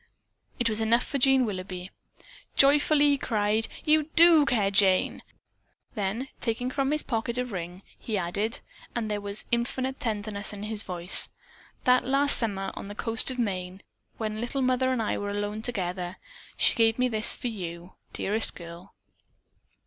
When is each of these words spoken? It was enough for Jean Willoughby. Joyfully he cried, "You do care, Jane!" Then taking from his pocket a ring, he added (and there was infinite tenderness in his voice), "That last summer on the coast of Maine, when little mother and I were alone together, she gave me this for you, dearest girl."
It 0.59 0.67
was 0.67 0.81
enough 0.81 1.03
for 1.05 1.19
Jean 1.19 1.45
Willoughby. 1.45 1.91
Joyfully 2.57 3.09
he 3.09 3.17
cried, 3.19 3.67
"You 3.85 4.09
do 4.15 4.47
care, 4.47 4.71
Jane!" 4.71 5.21
Then 5.93 6.27
taking 6.39 6.71
from 6.71 6.89
his 6.89 7.03
pocket 7.03 7.37
a 7.37 7.45
ring, 7.45 7.83
he 7.99 8.17
added 8.17 8.61
(and 8.95 9.11
there 9.11 9.21
was 9.21 9.45
infinite 9.51 9.99
tenderness 9.99 10.53
in 10.53 10.63
his 10.63 10.81
voice), 10.81 11.29
"That 11.83 12.03
last 12.03 12.39
summer 12.39 12.71
on 12.73 12.87
the 12.87 12.95
coast 12.95 13.29
of 13.29 13.37
Maine, 13.37 13.83
when 14.17 14.41
little 14.41 14.63
mother 14.63 14.91
and 14.91 15.03
I 15.03 15.19
were 15.19 15.29
alone 15.29 15.61
together, 15.61 16.17
she 16.57 16.73
gave 16.73 16.97
me 16.97 17.07
this 17.07 17.35
for 17.35 17.49
you, 17.49 17.93
dearest 18.11 18.55
girl." 18.55 18.95